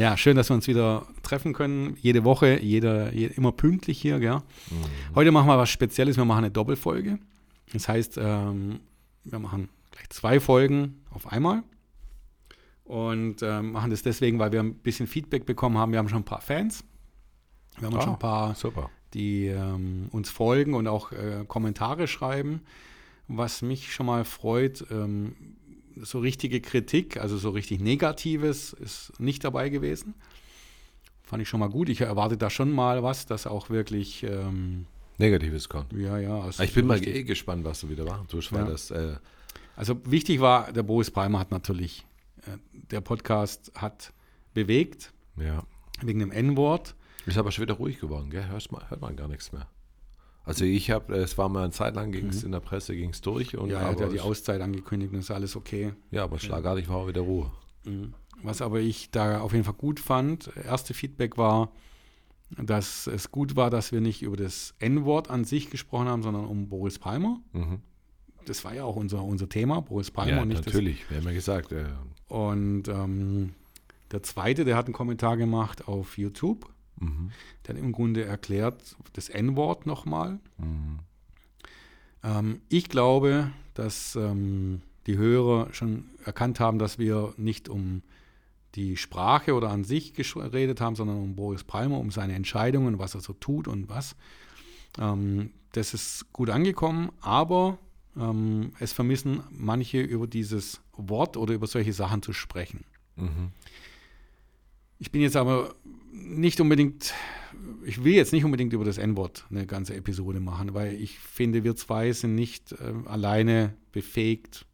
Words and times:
Ja, 0.00 0.16
schön, 0.16 0.34
dass 0.34 0.48
wir 0.48 0.54
uns 0.54 0.66
wieder 0.66 1.06
treffen 1.22 1.52
können. 1.52 1.94
Jede 2.00 2.24
Woche, 2.24 2.58
jeder, 2.58 3.12
jeder 3.12 3.36
immer 3.36 3.52
pünktlich 3.52 4.00
hier. 4.00 4.18
Gell? 4.18 4.36
Mhm. 4.36 5.14
Heute 5.14 5.30
machen 5.30 5.46
wir 5.46 5.58
was 5.58 5.68
Spezielles. 5.68 6.16
Wir 6.16 6.24
machen 6.24 6.44
eine 6.44 6.50
Doppelfolge. 6.50 7.18
Das 7.74 7.86
heißt, 7.86 8.16
ähm, 8.16 8.80
wir 9.24 9.38
machen 9.38 9.68
gleich 9.90 10.08
zwei 10.08 10.40
Folgen 10.40 11.02
auf 11.10 11.30
einmal. 11.30 11.64
Und 12.84 13.42
ähm, 13.42 13.72
machen 13.72 13.90
das 13.90 14.02
deswegen, 14.02 14.38
weil 14.38 14.52
wir 14.52 14.60
ein 14.60 14.72
bisschen 14.76 15.06
Feedback 15.06 15.44
bekommen 15.44 15.76
haben. 15.76 15.92
Wir 15.92 15.98
haben 15.98 16.08
schon 16.08 16.20
ein 16.20 16.24
paar 16.24 16.40
Fans. 16.40 16.82
Wir 17.78 17.88
haben 17.88 17.96
ah, 17.98 18.00
schon 18.00 18.12
ein 18.14 18.18
paar, 18.18 18.54
super. 18.54 18.88
die 19.12 19.48
ähm, 19.48 20.08
uns 20.12 20.30
folgen 20.30 20.72
und 20.72 20.86
auch 20.86 21.12
äh, 21.12 21.44
Kommentare 21.46 22.08
schreiben. 22.08 22.62
Was 23.28 23.60
mich 23.60 23.92
schon 23.92 24.06
mal 24.06 24.24
freut, 24.24 24.82
ähm, 24.90 25.36
so 26.02 26.18
richtige 26.18 26.60
Kritik, 26.60 27.18
also 27.18 27.38
so 27.38 27.50
richtig 27.50 27.80
Negatives, 27.80 28.72
ist 28.72 29.18
nicht 29.18 29.44
dabei 29.44 29.68
gewesen. 29.68 30.14
Fand 31.22 31.42
ich 31.42 31.48
schon 31.48 31.60
mal 31.60 31.68
gut. 31.68 31.88
Ich 31.88 32.00
erwarte 32.00 32.36
da 32.36 32.50
schon 32.50 32.72
mal 32.72 33.02
was, 33.02 33.26
das 33.26 33.46
auch 33.46 33.70
wirklich. 33.70 34.22
Ähm, 34.24 34.86
Negatives 35.18 35.68
kommt. 35.68 35.92
Ja, 35.92 36.18
ja. 36.18 36.40
Also 36.40 36.62
ich 36.62 36.72
bin 36.74 36.84
so 36.84 36.88
mal 36.88 37.06
eh 37.06 37.22
gespannt, 37.24 37.64
was 37.64 37.80
du 37.82 37.90
wieder 37.90 38.04
machen 38.04 38.26
tust, 38.26 38.52
weil 38.52 38.64
ja. 38.64 38.70
das. 38.70 38.90
Äh 38.90 39.16
also 39.76 40.00
wichtig 40.04 40.40
war, 40.40 40.72
der 40.72 40.82
Boris 40.82 41.10
Palmer 41.10 41.38
hat 41.38 41.50
natürlich, 41.50 42.04
äh, 42.42 42.58
der 42.72 43.00
Podcast 43.00 43.72
hat 43.74 44.12
bewegt. 44.54 45.12
Ja. 45.36 45.64
Wegen 46.02 46.18
dem 46.20 46.32
N-Wort. 46.32 46.94
Ist 47.26 47.38
aber 47.38 47.52
schon 47.52 47.62
wieder 47.62 47.74
ruhig 47.74 48.00
geworden, 48.00 48.30
gell? 48.30 48.48
Hört 48.48 48.72
man, 48.72 48.88
hört 48.90 49.00
man 49.00 49.16
gar 49.16 49.28
nichts 49.28 49.52
mehr. 49.52 49.68
Also 50.44 50.64
ich 50.64 50.90
habe, 50.90 51.14
es 51.16 51.36
war 51.38 51.48
mal 51.48 51.64
eine 51.64 51.72
Zeit 51.72 51.94
lang, 51.94 52.12
ging 52.12 52.28
es 52.28 52.40
mhm. 52.40 52.46
in 52.46 52.52
der 52.52 52.60
Presse, 52.60 52.96
ging 52.96 53.10
es 53.10 53.20
durch. 53.20 53.56
Und 53.56 53.70
ja, 53.70 53.80
er 53.80 53.88
hat 53.88 54.00
ja 54.00 54.08
die 54.08 54.20
Auszeit 54.20 54.60
angekündigt 54.60 55.12
und 55.12 55.20
ist 55.20 55.30
alles 55.30 55.54
okay. 55.54 55.92
Ja, 56.10 56.24
aber 56.24 56.38
schlagartig 56.38 56.88
war 56.88 56.96
auch 56.96 57.08
wieder 57.08 57.20
Ruhe. 57.20 57.50
Mhm. 57.84 58.14
Was 58.42 58.62
aber 58.62 58.80
ich 58.80 59.10
da 59.10 59.40
auf 59.40 59.52
jeden 59.52 59.64
Fall 59.64 59.74
gut 59.74 60.00
fand, 60.00 60.50
erste 60.64 60.94
Feedback 60.94 61.36
war, 61.36 61.72
dass 62.56 63.06
es 63.06 63.30
gut 63.30 63.54
war, 63.54 63.70
dass 63.70 63.92
wir 63.92 64.00
nicht 64.00 64.22
über 64.22 64.36
das 64.36 64.74
N-Wort 64.78 65.30
an 65.30 65.44
sich 65.44 65.70
gesprochen 65.70 66.08
haben, 66.08 66.22
sondern 66.22 66.46
um 66.46 66.68
Boris 66.68 66.98
Palmer. 66.98 67.40
Mhm. 67.52 67.80
Das 68.46 68.64
war 68.64 68.74
ja 68.74 68.84
auch 68.84 68.96
unser, 68.96 69.22
unser 69.22 69.48
Thema, 69.48 69.80
Boris 69.82 70.10
Palmer. 70.10 70.38
Ja, 70.38 70.44
nicht 70.44 70.64
natürlich, 70.64 71.00
das. 71.02 71.10
wir 71.10 71.16
haben 71.18 71.26
ja 71.26 71.32
gesagt. 71.32 71.72
Äh 71.72 71.84
und 72.28 72.88
ähm, 72.88 73.52
der 74.10 74.22
zweite, 74.22 74.64
der 74.64 74.76
hat 74.76 74.86
einen 74.86 74.94
Kommentar 74.94 75.36
gemacht 75.36 75.86
auf 75.86 76.18
YouTube 76.18 76.68
Mhm. 77.00 77.32
Der 77.66 77.74
hat 77.74 77.82
im 77.82 77.92
Grunde 77.92 78.24
erklärt 78.24 78.96
das 79.14 79.28
N-Wort 79.28 79.86
nochmal. 79.86 80.38
Mhm. 80.58 81.00
Ähm, 82.22 82.60
ich 82.68 82.88
glaube, 82.88 83.50
dass 83.74 84.16
ähm, 84.16 84.82
die 85.06 85.16
Hörer 85.16 85.72
schon 85.72 86.10
erkannt 86.24 86.60
haben, 86.60 86.78
dass 86.78 86.98
wir 86.98 87.34
nicht 87.36 87.68
um 87.68 88.02
die 88.76 88.96
Sprache 88.96 89.54
oder 89.54 89.70
an 89.70 89.84
sich 89.84 90.14
geredet 90.14 90.80
haben, 90.80 90.94
sondern 90.94 91.16
um 91.16 91.34
Boris 91.34 91.64
Palmer, 91.64 91.98
um 91.98 92.10
seine 92.10 92.34
Entscheidungen, 92.34 92.98
was 92.98 93.14
er 93.14 93.20
so 93.20 93.32
tut 93.32 93.66
und 93.66 93.88
was. 93.88 94.14
Ähm, 94.98 95.50
das 95.72 95.94
ist 95.94 96.32
gut 96.32 96.50
angekommen, 96.50 97.10
aber 97.20 97.78
ähm, 98.16 98.72
es 98.78 98.92
vermissen 98.92 99.42
manche 99.50 100.00
über 100.00 100.26
dieses 100.26 100.80
Wort 100.92 101.36
oder 101.36 101.54
über 101.54 101.66
solche 101.66 101.92
Sachen 101.92 102.22
zu 102.22 102.32
sprechen. 102.32 102.84
Mhm. 103.16 103.52
Ich 105.00 105.10
bin 105.10 105.22
jetzt 105.22 105.34
aber 105.34 105.74
nicht 106.12 106.60
unbedingt, 106.60 107.14
ich 107.84 108.04
will 108.04 108.12
jetzt 108.12 108.32
nicht 108.34 108.44
unbedingt 108.44 108.74
über 108.74 108.84
das 108.84 108.98
N-Wort 108.98 109.46
eine 109.50 109.66
ganze 109.66 109.94
Episode 109.96 110.40
machen, 110.40 110.74
weil 110.74 110.94
ich 110.94 111.18
finde, 111.18 111.64
wir 111.64 111.74
zwei 111.74 112.12
sind 112.12 112.34
nicht 112.34 112.72
äh, 112.72 112.76
alleine 113.06 113.74
befähigt, 113.92 114.66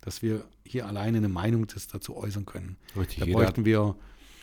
dass 0.00 0.22
wir 0.22 0.44
hier 0.64 0.86
alleine 0.86 1.18
eine 1.18 1.28
Meinung 1.28 1.66
dazu 1.66 2.16
äußern 2.16 2.46
können. 2.46 2.76
Richtig, 2.96 3.18
da 3.18 3.26
bräuchten 3.26 3.64
wir. 3.64 3.96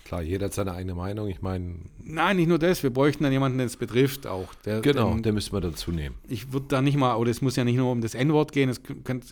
Klar, 0.04 0.22
jeder 0.22 0.46
hat 0.46 0.54
seine 0.54 0.74
eigene 0.74 0.94
Meinung. 0.94 1.30
Ich 1.30 1.42
meine. 1.42 1.76
Nein, 2.04 2.36
nicht 2.36 2.48
nur 2.48 2.60
das. 2.60 2.84
Wir 2.84 2.90
bräuchten 2.90 3.24
dann 3.24 3.32
jemanden, 3.32 3.58
den 3.58 3.68
es 3.68 3.78
betrifft 3.78 4.28
auch. 4.28 4.54
Der, 4.66 4.82
genau, 4.82 5.14
den, 5.14 5.24
den 5.24 5.34
müssen 5.34 5.54
wir 5.54 5.62
dazu 5.62 5.92
nehmen. 5.92 6.16
Ich 6.28 6.52
würde 6.52 6.68
da 6.68 6.82
nicht 6.82 6.98
mal, 6.98 7.16
oder 7.16 7.32
es 7.32 7.42
muss 7.42 7.56
ja 7.56 7.64
nicht 7.64 7.78
nur 7.78 7.92
um 7.92 8.02
das 8.02 8.14
N-Wort 8.14 8.52
gehen, 8.52 8.70
es 8.70 8.82
könnte 8.84 9.28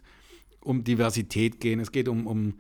um 0.61 0.83
Diversität 0.83 1.59
gehen. 1.59 1.79
Es 1.79 1.91
geht 1.91 2.07
um, 2.07 2.27
um 2.27 2.55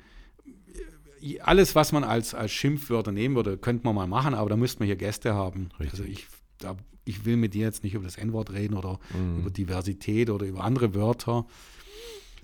alles, 1.41 1.75
was 1.75 1.91
man 1.91 2.03
als, 2.03 2.33
als 2.33 2.51
Schimpfwörter 2.51 3.11
nehmen 3.11 3.35
würde, 3.35 3.57
könnte 3.57 3.85
man 3.85 3.95
mal 3.95 4.07
machen, 4.07 4.33
aber 4.33 4.49
da 4.49 4.57
müsste 4.57 4.79
man 4.79 4.87
hier 4.87 4.95
Gäste 4.95 5.33
haben. 5.33 5.69
Richtig. 5.79 5.99
Also 5.99 6.03
ich, 6.03 6.27
da, 6.59 6.75
ich 7.05 7.25
will 7.25 7.37
mit 7.37 7.53
dir 7.53 7.65
jetzt 7.65 7.83
nicht 7.83 7.93
über 7.93 8.05
das 8.05 8.17
N-Wort 8.17 8.51
reden 8.51 8.75
oder 8.75 8.99
mhm. 9.13 9.39
über 9.39 9.49
Diversität 9.49 10.29
oder 10.29 10.45
über 10.45 10.63
andere 10.63 10.93
Wörter. 10.93 11.45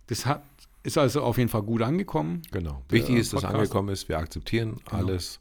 Das 0.07 0.25
hat, 0.25 0.43
ist 0.83 0.97
also 0.97 1.21
auf 1.21 1.37
jeden 1.37 1.49
Fall 1.49 1.63
gut 1.63 1.81
angekommen. 1.81 2.41
Genau. 2.51 2.83
Wichtig 2.89 3.15
ist, 3.17 3.33
dass 3.33 3.43
angekommen 3.43 3.89
ist, 3.89 4.09
wir 4.09 4.17
akzeptieren 4.17 4.79
genau. 4.85 4.97
alles. 4.97 5.39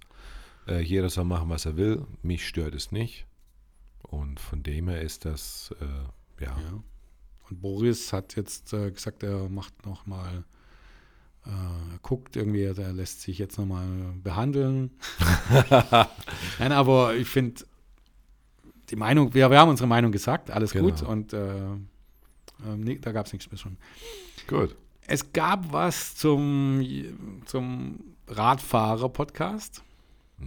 Äh, 0.67 0.81
jeder 0.83 1.09
soll 1.09 1.25
machen, 1.25 1.49
was 1.49 1.67
er 1.67 1.77
will. 1.77 2.05
Mich 2.23 2.47
stört 2.47 2.75
es 2.75 2.93
nicht. 2.93 3.27
Und 4.03 4.41
von 4.41 4.63
dem 4.63 4.89
her 4.89 5.01
ist 5.01 5.25
das, 5.25 5.75
äh, 5.81 6.45
ja. 6.45 6.51
ja. 6.51 6.83
Und 7.49 7.61
Boris 7.61 8.13
hat 8.13 8.37
jetzt 8.37 8.73
äh, 8.73 8.91
gesagt, 8.91 9.23
er 9.23 9.49
macht 9.49 9.87
noch 9.87 10.07
mal 10.07 10.45
äh, 11.47 11.99
guckt 12.03 12.37
irgendwie, 12.37 12.73
der 12.75 12.93
lässt 12.93 13.23
sich 13.23 13.39
jetzt 13.39 13.59
nochmal 13.59 13.87
behandeln. 14.23 14.91
Nein, 16.59 16.73
aber 16.73 17.15
ich 17.15 17.29
finde, 17.29 17.65
die 18.91 18.97
Meinung, 18.97 19.35
wir, 19.35 19.51
wir 19.51 19.59
haben 19.59 19.71
unsere 19.71 19.89
Meinung 19.89 20.13
gesagt, 20.13 20.51
alles 20.51 20.73
genau. 20.73 20.91
gut 20.91 21.03
und 21.03 21.33
äh, 21.33 21.73
äh, 21.73 22.99
da 23.01 23.13
gab 23.13 23.27
es 23.27 23.33
nichts 23.33 23.51
mehr 23.51 23.59
schon. 23.59 23.77
Gut. 24.47 24.77
Es 25.07 25.33
gab 25.33 25.73
was 25.73 26.15
zum, 26.15 26.85
zum 27.47 27.99
Radfahrer-Podcast. 28.29 29.83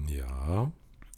Ja. 0.08 0.72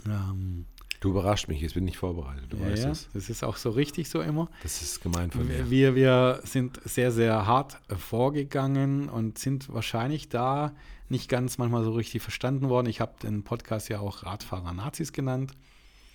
Ähm, 0.06 0.66
Du 1.00 1.10
überrascht 1.10 1.48
mich, 1.48 1.62
jetzt 1.62 1.74
bin 1.74 1.88
ich 1.88 1.98
vorbereitet. 1.98 2.52
Du 2.52 2.58
ja, 2.58 2.70
weißt 2.70 2.84
ja, 2.84 2.92
es. 2.92 3.10
Das 3.14 3.30
ist 3.30 3.44
auch 3.44 3.58
so 3.58 3.70
richtig 3.70 4.10
so 4.10 4.22
immer. 4.22 4.50
Das 4.64 4.82
ist 4.82 5.02
gemein 5.02 5.32
von 5.32 5.48
mir. 5.48 5.70
Wir, 5.70 5.96
wir 5.96 6.42
sind 6.44 6.80
sehr, 6.84 7.12
sehr 7.12 7.46
hart 7.46 7.80
vorgegangen 7.98 9.10
und 9.10 9.38
sind 9.38 9.72
wahrscheinlich 9.74 10.30
da 10.30 10.74
nicht 11.10 11.30
ganz 11.30 11.58
manchmal 11.58 11.84
so 11.84 11.92
richtig 11.92 12.22
verstanden 12.22 12.70
worden. 12.70 12.88
Ich 12.88 13.02
habe 13.02 13.14
den 13.22 13.44
Podcast 13.44 13.90
ja 13.90 14.00
auch 14.00 14.24
Radfahrer 14.24 14.74
Nazis 14.74 15.14
genannt. 15.14 15.54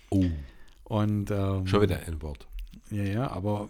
Oh. 0.09 0.25
Und, 0.83 1.31
ähm, 1.31 1.67
Schon 1.67 1.81
wieder 1.81 1.99
ein 2.05 2.21
Wort. 2.21 2.47
Ja, 2.89 3.03
ja, 3.03 3.31
aber 3.31 3.69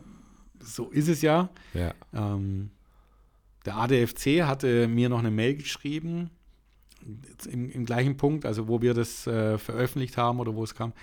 so 0.60 0.90
ist 0.90 1.08
es 1.08 1.22
ja. 1.22 1.50
ja. 1.74 1.94
Ähm, 2.14 2.72
der 3.66 3.78
ADFC 3.78 4.42
hatte 4.44 4.88
mir 4.88 5.10
noch 5.10 5.20
eine 5.20 5.30
Mail 5.30 5.56
geschrieben 5.56 6.32
im, 7.50 7.70
im, 7.70 7.86
gleichen 7.86 8.18
Punkt, 8.18 8.46
also 8.46 8.68
wo 8.68 8.82
wir 8.82 8.94
das 8.94 9.28
äh, 9.28 9.58
veröffentlicht 9.58 10.18
haben 10.18 10.40
oder 10.40 10.56
wo 10.56 10.64
es 10.64 10.76
kam, 10.76 10.94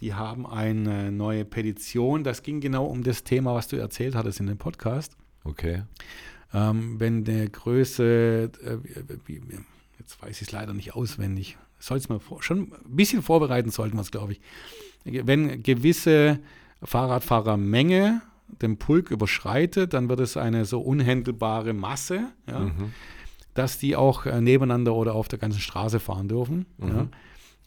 die 0.00 0.14
haben 0.14 0.46
eine 0.46 1.12
neue 1.12 1.44
Petition. 1.44 2.24
Das 2.24 2.42
ging 2.42 2.60
genau 2.60 2.86
um 2.86 3.02
das 3.02 3.24
Thema, 3.24 3.54
was 3.54 3.68
du 3.68 3.76
erzählt 3.76 4.14
hattest 4.14 4.40
in 4.40 4.46
dem 4.46 4.58
Podcast. 4.58 5.16
Okay. 5.44 5.82
Ähm, 6.52 6.98
wenn 7.00 7.24
der 7.24 7.48
Größe, 7.48 8.50
äh, 8.62 8.78
jetzt 9.98 10.22
weiß 10.22 10.40
ich 10.40 10.48
es 10.48 10.52
leider 10.52 10.74
nicht 10.74 10.94
auswendig, 10.94 11.56
soll 11.78 11.98
es 11.98 12.08
mal 12.08 12.20
vor, 12.20 12.42
schon 12.42 12.72
ein 12.72 12.96
bisschen 12.96 13.22
vorbereiten 13.22 13.70
sollten 13.70 13.96
wir 13.96 14.02
es, 14.02 14.10
glaube 14.10 14.32
ich. 14.32 14.40
Wenn 15.04 15.62
gewisse 15.62 16.40
Fahrradfahrermenge 16.82 18.22
den 18.62 18.78
Pulk 18.78 19.10
überschreitet, 19.10 19.92
dann 19.94 20.08
wird 20.08 20.20
es 20.20 20.36
eine 20.36 20.64
so 20.64 20.80
unhändelbare 20.80 21.72
Masse. 21.72 22.32
Ja? 22.46 22.60
Mhm 22.60 22.92
dass 23.54 23.78
die 23.78 23.96
auch 23.96 24.26
äh, 24.26 24.40
nebeneinander 24.40 24.94
oder 24.94 25.14
auf 25.14 25.28
der 25.28 25.38
ganzen 25.38 25.60
Straße 25.60 26.00
fahren 26.00 26.28
dürfen. 26.28 26.66
Mhm. 26.78 26.88
Ja, 26.88 27.08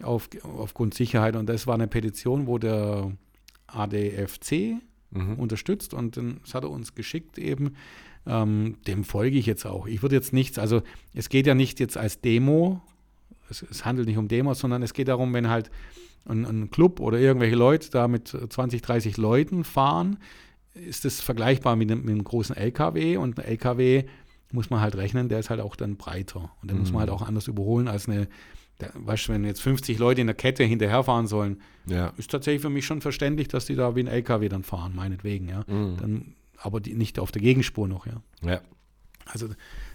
auf, 0.06 0.30
aufgrund 0.44 0.94
Sicherheit. 0.94 1.36
Und 1.36 1.48
das 1.48 1.66
war 1.66 1.74
eine 1.74 1.88
Petition, 1.88 2.48
wo 2.48 2.58
der 2.58 3.12
ADFC 3.68 4.78
mhm. 5.12 5.36
unterstützt 5.38 5.94
und 5.94 6.18
das 6.18 6.54
hat 6.54 6.64
er 6.64 6.70
uns 6.70 6.96
geschickt 6.96 7.38
eben. 7.38 7.76
Ähm, 8.26 8.76
dem 8.86 9.06
folge 9.06 9.38
ich 9.38 9.46
jetzt 9.46 9.66
auch. 9.66 9.88
Ich 9.88 10.02
würde 10.02 10.16
jetzt 10.16 10.34
nichts, 10.34 10.60
also 10.60 10.82
es 11.14 11.30
geht 11.30 11.48
ja 11.48 11.56
nicht 11.56 11.80
jetzt 11.80 11.98
als 11.98 12.20
Demo, 12.20 12.82
es, 13.50 13.62
es 13.62 13.86
handelt 13.86 14.08
nicht 14.08 14.18
um 14.18 14.28
Demos, 14.28 14.60
sondern 14.60 14.84
es 14.84 14.94
geht 14.94 15.08
darum, 15.08 15.34
wenn 15.34 15.50
halt 15.50 15.72
ein, 16.26 16.46
ein, 16.46 16.70
Club 16.70 17.00
oder 17.00 17.18
irgendwelche 17.20 17.56
Leute 17.56 17.90
da 17.90 18.10
mit 18.10 18.28
20, 18.28 18.82
30 18.82 19.16
Leuten 19.16 19.64
fahren, 19.64 20.18
ist 20.74 21.06
das 21.06 21.22
vergleichbar 21.22 21.78
mit 21.78 21.90
einem, 21.90 22.02
mit 22.02 22.12
einem 22.12 22.24
großen 22.26 22.56
LKW 22.56 23.16
und 23.16 23.40
ein 23.40 23.46
LKW 23.46 24.04
muss 24.52 24.70
man 24.70 24.82
halt 24.82 24.96
rechnen, 24.96 25.30
der 25.30 25.40
ist 25.40 25.50
halt 25.50 25.60
auch 25.60 25.76
dann 25.76 25.98
breiter. 25.98 26.52
Und 26.62 26.70
den 26.70 26.78
mhm. 26.78 26.84
muss 26.84 26.92
man 26.92 27.02
halt 27.02 27.10
mhm. 27.10 27.16
auch 27.16 27.28
anders 27.28 27.48
überholen 27.48 27.88
als 27.88 28.08
eine, 28.08 28.28
der, 28.80 28.92
weißt 28.94 29.28
du, 29.28 29.34
wenn 29.34 29.44
jetzt 29.44 29.62
50 29.62 29.98
Leute 29.98 30.22
in 30.22 30.28
der 30.28 30.36
Kette 30.36 30.64
hinterherfahren 30.64 31.28
sollen, 31.28 31.62
ja. 31.86 32.14
ist 32.18 32.32
tatsächlich 32.32 32.62
für 32.62 32.70
mich 32.70 32.86
schon 32.86 33.02
verständlich, 33.02 33.48
dass 33.48 33.66
die 33.66 33.76
da 33.76 33.96
wie 33.96 34.02
ein 34.02 34.08
LKW 34.08 34.50
dann 34.50 34.64
fahren, 34.64 34.94
meinetwegen, 34.96 35.50
ja. 35.50 35.64
Mhm. 35.68 35.98
Dann 35.98 36.36
aber 36.60 36.80
die, 36.80 36.96
nicht 36.96 37.20
auf 37.20 37.32
der 37.32 37.42
Gegenspur 37.42 37.88
noch, 37.88 38.06
ja. 38.06 38.22
Ja. 38.42 38.62
Also 39.26 39.50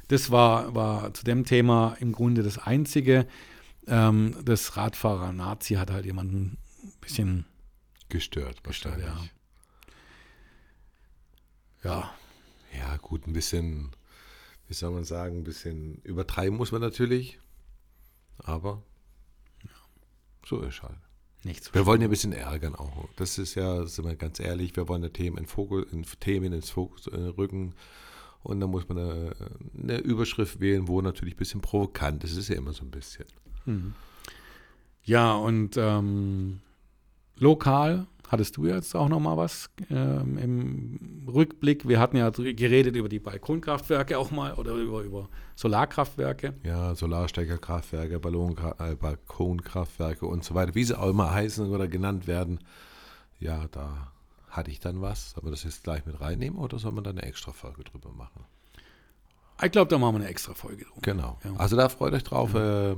das 0.09 0.31
war, 0.31 0.75
war 0.75 1.15
zu 1.15 1.25
dem 1.25 1.45
Thema 1.45 1.97
im 2.01 2.13
Grunde 2.13 2.43
das 2.43 2.59
Einzige. 2.59 3.27
Ähm, 3.87 4.37
das 4.45 4.77
Radfahrer 4.77 5.33
Nazi 5.33 5.75
hat 5.75 5.91
halt 5.91 6.05
jemanden 6.05 6.59
ein 6.83 6.93
bisschen 7.01 7.47
gestört, 8.09 8.61
wahrscheinlich. 8.65 9.07
ja. 9.07 9.19
ja. 11.85 12.11
Ja, 12.79 12.97
gut, 12.97 13.27
ein 13.27 13.33
bisschen, 13.33 13.91
wie 14.69 14.75
soll 14.75 14.93
man 14.93 15.05
sagen, 15.05 15.39
ein 15.39 15.45
bisschen 15.45 15.97
übertreiben 16.03 16.57
muss 16.57 16.73
man 16.73 16.81
natürlich. 16.81 17.39
Aber 18.39 18.83
ja, 19.65 19.71
so 20.47 20.61
ist 20.61 20.83
halt. 20.83 20.99
Nichts 21.45 21.75
wir 21.75 21.87
wollen 21.87 22.01
ja 22.01 22.07
ein 22.07 22.11
bisschen 22.11 22.33
ärgern 22.33 22.77
auch. 22.77 23.09
Das 23.17 23.37
ist 23.39 23.57
ja, 23.57 23.85
sind 23.87 24.05
wir 24.05 24.15
ganz 24.15 24.39
ehrlich, 24.39 24.77
wir 24.77 24.89
wollen 24.89 25.03
ja 25.03 25.09
Themen, 25.09 25.39
in 25.39 25.47
Fokus, 25.47 25.85
in 25.93 26.05
Themen 26.21 26.53
ins 26.53 26.71
Fokus 26.71 27.09
äh, 27.09 27.17
rücken. 27.17 27.75
Und 28.45 28.61
da 28.61 28.67
muss 28.67 28.89
man 28.89 28.99
eine, 28.99 29.37
eine, 29.81 29.99
Überschrift 29.99 30.61
wählen, 30.61 30.89
wo 30.89 31.01
natürlich 31.01 31.35
ein 31.35 31.39
bisschen 31.39 31.61
provokant 31.61 32.25
ist. 32.25 32.33
Das 32.33 32.39
ist 32.39 32.49
ja 32.49 32.57
immer 32.57 32.73
so 32.73 32.85
ein 32.85 32.91
bisschen. 32.91 33.27
Mhm. 33.67 33.95
Ja, 35.05 35.35
und 35.35 35.77
ähm, 35.77 36.61
lokal 37.43 38.07
hattest 38.29 38.57
du 38.57 38.67
jetzt 38.67 38.95
auch 38.97 39.11
noch 39.11 39.21
mal 39.21 39.37
was 39.37 39.69
ähm, 39.91 40.39
im 40.39 41.29
Rückblick. 41.29 41.87
Wir 41.87 42.01
hatten 42.01 42.17
ja 42.17 42.31
geredet 42.31 42.97
über 42.97 43.11
die 43.11 43.19
Balkonkraftwerke 43.19 44.19
auch 44.19 44.31
mal 44.31 44.55
oder 44.55 44.73
über, 44.73 45.03
über 45.03 45.29
Solarkraftwerke. 45.55 46.55
Ja, 46.65 46.95
Solarsteckerkraftwerke, 46.95 48.15
äh, 48.15 48.95
Balkonkraftwerke 48.95 50.25
und 50.25 50.45
so 50.45 50.55
weiter, 50.55 50.75
wie 50.75 50.85
sie 50.85 50.99
auch 50.99 51.11
immer 51.11 51.31
heißen 51.31 51.69
oder 51.71 51.89
genannt 51.89 52.27
werden. 52.27 52.61
Ja, 53.39 53.67
da 53.71 54.13
hatte 54.49 54.71
ich 54.71 54.81
dann 54.81 55.03
was. 55.03 55.33
Sollen 55.33 55.47
wir 55.47 55.51
das 55.51 55.65
jetzt 55.65 55.85
gleich 55.85 56.07
mit 56.07 56.19
reinnehmen 56.19 56.59
oder 56.59 56.79
soll 56.79 56.93
man 56.93 57.05
da 57.05 57.11
eine 57.11 57.23
extra 57.23 57.53
Folge 57.53 57.85
drüber 57.85 58.13
machen? 58.13 58.45
Ich 59.63 59.73
glaube, 59.73 59.91
da 59.91 59.99
machen 59.99 60.15
wir 60.15 60.21
eine 60.21 60.31
extra 60.31 60.55
Folge 60.55 60.85
drüber. 60.85 61.03
Genau. 61.03 61.39
Ja. 61.45 61.55
Also 61.57 61.77
da 61.77 61.91
freut 61.91 62.15
euch 62.15 62.25
drauf. 62.25 62.55
Ja. 62.55 62.93
Äh, 62.93 62.97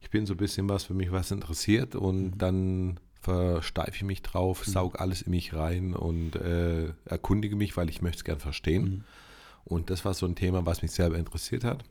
ich 0.00 0.10
bin 0.10 0.24
so 0.24 0.34
ein 0.34 0.36
bisschen 0.36 0.68
was 0.68 0.84
für 0.84 0.94
mich, 0.94 1.10
was 1.10 1.32
interessiert 1.32 1.96
und 1.96 2.22
mhm. 2.22 2.38
dann 2.38 3.00
versteife 3.28 3.96
ich 3.96 4.02
mich 4.02 4.22
drauf, 4.22 4.66
mhm. 4.66 4.70
saug 4.70 5.00
alles 5.00 5.22
in 5.22 5.30
mich 5.30 5.54
rein 5.54 5.94
und 5.94 6.36
äh, 6.36 6.92
erkundige 7.04 7.56
mich, 7.56 7.76
weil 7.76 7.90
ich 7.90 8.00
möchte 8.02 8.18
es 8.18 8.24
gern 8.24 8.40
verstehen. 8.40 8.84
Mhm. 8.84 9.04
Und 9.64 9.90
das 9.90 10.04
war 10.04 10.14
so 10.14 10.26
ein 10.26 10.34
Thema, 10.34 10.64
was 10.64 10.80
mich 10.80 10.92
selber 10.92 11.18
interessiert 11.18 11.64
hat. 11.64 11.84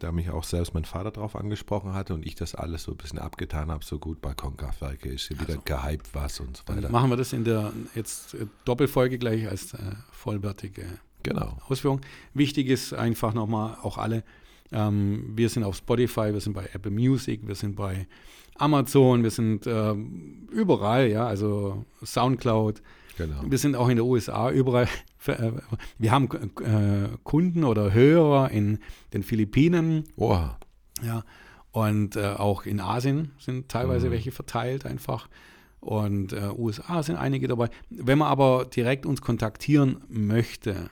Da 0.00 0.10
mich 0.12 0.30
auch 0.30 0.44
selbst 0.44 0.74
mein 0.74 0.84
Vater 0.84 1.10
drauf 1.10 1.36
angesprochen 1.36 1.92
hatte 1.92 2.14
und 2.14 2.26
ich 2.26 2.34
das 2.34 2.54
alles 2.54 2.84
so 2.84 2.92
ein 2.92 2.96
bisschen 2.96 3.18
abgetan 3.18 3.70
habe, 3.70 3.84
so 3.84 3.98
gut 3.98 4.20
Balkonkraftwerke 4.20 5.10
ist 5.10 5.28
hier 5.28 5.38
also, 5.38 5.52
wieder 5.52 5.62
gehypt 5.62 6.08
was 6.14 6.40
und 6.40 6.56
so 6.56 6.62
weiter. 6.66 6.80
Dann 6.80 6.92
machen 6.92 7.10
wir 7.10 7.16
das 7.16 7.32
in 7.32 7.44
der 7.44 7.72
jetzt 7.94 8.34
äh, 8.34 8.46
Doppelfolge 8.64 9.18
gleich 9.18 9.46
als 9.46 9.74
äh, 9.74 9.78
vollwertige 10.10 10.86
genau. 11.22 11.58
Ausführung. 11.68 12.00
Wichtig 12.34 12.68
ist 12.68 12.94
einfach 12.94 13.34
nochmal 13.34 13.76
auch 13.82 13.98
alle, 13.98 14.24
ähm, 14.72 15.32
wir 15.34 15.48
sind 15.48 15.64
auf 15.64 15.76
Spotify, 15.76 16.32
wir 16.32 16.40
sind 16.40 16.52
bei 16.52 16.68
Apple 16.72 16.90
Music, 16.90 17.46
wir 17.46 17.54
sind 17.54 17.76
bei 17.76 18.06
Amazon, 18.56 19.22
wir 19.22 19.30
sind 19.30 19.66
äh, 19.66 19.94
überall, 20.52 21.08
ja, 21.08 21.26
also 21.26 21.84
Soundcloud. 22.04 22.82
Genau. 23.16 23.42
Wir 23.46 23.58
sind 23.58 23.74
auch 23.76 23.88
in 23.88 23.96
den 23.96 24.06
USA 24.06 24.50
überall. 24.50 24.88
Äh, 25.26 25.52
wir 25.98 26.12
haben 26.12 26.30
äh, 26.62 27.14
Kunden 27.24 27.64
oder 27.64 27.92
Hörer 27.92 28.50
in 28.50 28.78
den 29.12 29.22
Philippinen. 29.22 30.04
Oh. 30.16 30.38
Ja. 31.02 31.24
Und 31.72 32.16
äh, 32.16 32.24
auch 32.38 32.64
in 32.64 32.80
Asien 32.80 33.32
sind 33.38 33.68
teilweise 33.68 34.06
mhm. 34.06 34.12
welche 34.12 34.32
verteilt 34.32 34.86
einfach. 34.86 35.28
Und 35.80 36.32
äh, 36.32 36.48
USA 36.56 37.02
sind 37.02 37.16
einige 37.16 37.48
dabei. 37.48 37.68
Wenn 37.90 38.16
man 38.16 38.28
aber 38.28 38.64
direkt 38.64 39.04
uns 39.04 39.20
kontaktieren 39.20 39.98
möchte, 40.08 40.88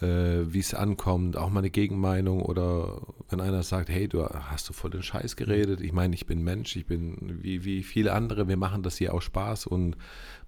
wie 0.00 0.58
es 0.58 0.74
ankommt, 0.74 1.36
auch 1.36 1.50
mal 1.50 1.60
eine 1.60 1.70
Gegenmeinung 1.70 2.42
oder 2.42 3.02
wenn 3.28 3.40
einer 3.40 3.62
sagt, 3.62 3.88
hey, 3.88 4.08
du 4.08 4.24
hast 4.24 4.68
du 4.68 4.72
voll 4.72 4.90
den 4.90 5.02
Scheiß 5.02 5.36
geredet. 5.36 5.80
Ich 5.80 5.92
meine, 5.92 6.14
ich 6.14 6.26
bin 6.26 6.42
Mensch, 6.42 6.76
ich 6.76 6.86
bin 6.86 7.38
wie, 7.42 7.64
wie 7.64 7.82
viele 7.82 8.12
andere, 8.12 8.48
wir 8.48 8.56
machen 8.56 8.82
das 8.82 8.96
hier 8.96 9.14
auch 9.14 9.22
Spaß 9.22 9.66
und 9.66 9.96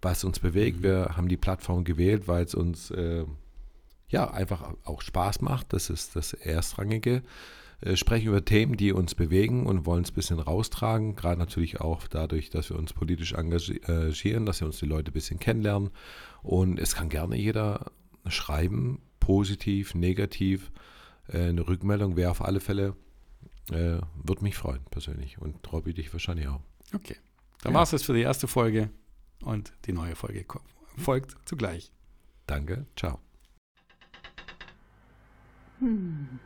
was 0.02 0.24
uns 0.24 0.38
bewegt, 0.38 0.78
mhm. 0.78 0.82
wir 0.82 1.16
haben 1.16 1.28
die 1.28 1.36
Plattform 1.36 1.84
gewählt, 1.84 2.26
weil 2.26 2.44
es 2.44 2.54
uns 2.54 2.90
äh, 2.90 3.24
ja 4.08 4.30
einfach 4.30 4.74
auch 4.84 5.02
Spaß 5.02 5.40
macht. 5.40 5.72
Das 5.72 5.90
ist 5.90 6.16
das 6.16 6.32
Erstrangige. 6.32 7.22
Äh, 7.80 7.96
sprechen 7.96 8.28
über 8.28 8.44
Themen, 8.44 8.76
die 8.76 8.92
uns 8.92 9.14
bewegen 9.14 9.66
und 9.66 9.86
wollen 9.86 10.04
es 10.04 10.10
ein 10.10 10.14
bisschen 10.14 10.38
raustragen. 10.38 11.16
Gerade 11.16 11.38
natürlich 11.38 11.80
auch 11.80 12.06
dadurch, 12.08 12.50
dass 12.50 12.70
wir 12.70 12.78
uns 12.78 12.92
politisch 12.92 13.34
engagieren, 13.34 14.46
dass 14.46 14.60
wir 14.60 14.66
uns 14.66 14.78
die 14.78 14.86
Leute 14.86 15.10
ein 15.10 15.14
bisschen 15.14 15.38
kennenlernen. 15.38 15.90
Und 16.42 16.78
es 16.78 16.94
kann 16.94 17.08
gerne 17.08 17.36
jeder 17.36 17.92
schreiben, 18.26 19.00
positiv, 19.24 19.94
negativ. 19.94 20.70
Äh, 21.28 21.48
eine 21.48 21.66
Rückmeldung 21.66 22.16
wäre 22.16 22.30
auf 22.30 22.42
alle 22.42 22.60
Fälle, 22.60 22.94
äh, 23.70 23.98
würde 24.22 24.42
mich 24.42 24.54
freuen 24.54 24.84
persönlich 24.90 25.38
und 25.38 25.72
Robby 25.72 25.94
dich 25.94 26.12
wahrscheinlich 26.12 26.48
auch. 26.48 26.60
Okay, 26.92 27.16
dann 27.62 27.72
ja. 27.72 27.76
war 27.76 27.82
es 27.84 27.90
das 27.90 28.02
für 28.02 28.12
die 28.12 28.20
erste 28.20 28.46
Folge 28.46 28.90
und 29.42 29.72
die 29.86 29.92
neue 29.92 30.14
Folge 30.14 30.44
folgt 30.98 31.36
zugleich. 31.46 31.90
Danke, 32.46 32.86
ciao. 32.96 33.18
Hm. 35.78 36.38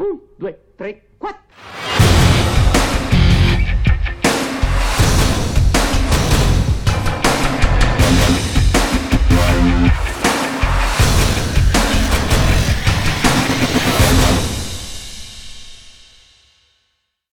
Un, 0.00 0.18
due, 0.38 0.56
tre, 0.78 1.02